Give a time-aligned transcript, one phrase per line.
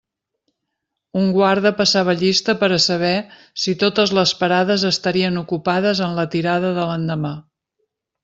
[1.19, 3.11] Un guarda passava llista per a saber
[3.65, 7.35] si totes les parades estarien ocupades en la tirada de l'endemà.